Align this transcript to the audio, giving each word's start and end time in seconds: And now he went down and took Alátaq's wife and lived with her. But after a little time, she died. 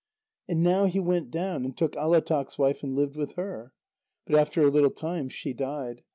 And 0.49 0.63
now 0.63 0.85
he 0.87 0.99
went 0.99 1.29
down 1.29 1.63
and 1.63 1.77
took 1.77 1.91
Alátaq's 1.91 2.57
wife 2.57 2.81
and 2.81 2.95
lived 2.95 3.15
with 3.15 3.33
her. 3.33 3.71
But 4.25 4.37
after 4.39 4.63
a 4.63 4.71
little 4.71 4.89
time, 4.89 5.29
she 5.29 5.53
died. 5.53 6.01